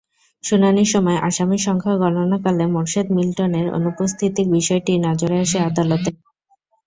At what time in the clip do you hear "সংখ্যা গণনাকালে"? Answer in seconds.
1.67-2.65